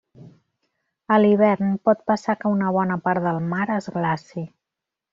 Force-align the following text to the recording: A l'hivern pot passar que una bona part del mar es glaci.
A 1.15 1.19
l'hivern 1.19 1.77
pot 1.89 2.03
passar 2.13 2.37
que 2.41 2.55
una 2.57 2.75
bona 2.81 3.01
part 3.09 3.29
del 3.31 3.41
mar 3.55 3.71
es 3.79 3.95
glaci. 4.01 4.49